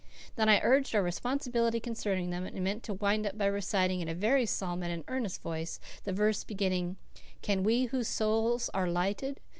Then 0.35 0.49
I 0.49 0.59
urged 0.63 0.95
our 0.95 1.03
responsibility 1.03 1.79
concerning 1.79 2.31
them, 2.31 2.43
and 2.43 2.63
meant 2.63 2.81
to 2.85 2.95
wind 2.95 3.27
up 3.27 3.37
by 3.37 3.45
reciting, 3.45 4.01
in 4.01 4.09
a 4.09 4.15
very 4.15 4.47
solemn 4.47 4.81
and 4.81 5.03
earnest 5.07 5.43
voice, 5.43 5.79
the 6.05 6.11
verse 6.11 6.43
beginning, 6.43 6.95
"Can 7.43 7.61
we 7.61 7.85
whose 7.85 8.07
souls 8.07 8.71
are 8.73 8.89
lighted." 8.89 9.39